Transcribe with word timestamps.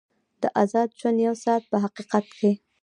د 0.41 0.43
ازاد 0.61 0.89
ژوند 0.99 1.19
یو 1.27 1.35
ساعت 1.43 1.63
په 1.71 1.77
حقیقت 1.83 2.25
کې. 2.39 2.51